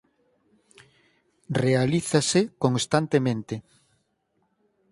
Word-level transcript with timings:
Realízase 1.63 2.41
constantemente. 2.63 3.55